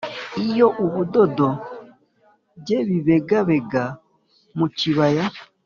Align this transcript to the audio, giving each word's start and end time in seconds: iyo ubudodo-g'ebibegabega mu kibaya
iyo 0.45 0.67
ubudodo-g'ebibegabega 0.83 3.83
mu 4.57 4.67
kibaya 4.77 5.25